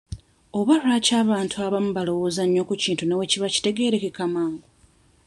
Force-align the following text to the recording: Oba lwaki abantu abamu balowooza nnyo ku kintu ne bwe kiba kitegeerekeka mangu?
Oba 0.59 0.73
lwaki 0.81 1.11
abantu 1.23 1.55
abamu 1.65 1.91
balowooza 1.97 2.43
nnyo 2.45 2.63
ku 2.69 2.73
kintu 2.83 3.03
ne 3.05 3.13
bwe 3.17 3.29
kiba 3.31 3.47
kitegeerekeka 3.53 4.23
mangu? 4.33 4.67